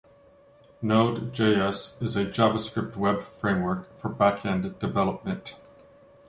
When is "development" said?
4.79-5.53